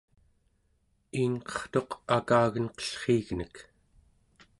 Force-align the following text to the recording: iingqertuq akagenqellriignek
iingqertuq 1.19 1.91
akagenqellriignek 2.17 3.55